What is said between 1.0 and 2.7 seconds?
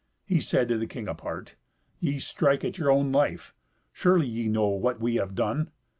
apart, "Ye strike